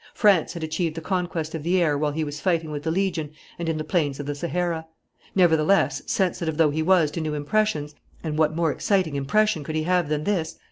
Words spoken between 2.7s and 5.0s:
with the Legion and in the plains of the Sahara.